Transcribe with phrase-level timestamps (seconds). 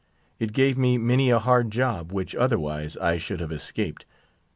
[0.39, 4.03] It gave me many a hard job, which otherwise I should have escaped.